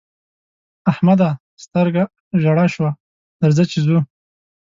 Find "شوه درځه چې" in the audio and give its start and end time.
2.73-3.79